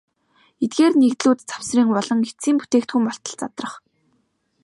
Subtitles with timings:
[0.63, 3.73] Эдгээр нэгдлүүд завсрын болон эцсийн бүтээгдэхүүн болтол задрах.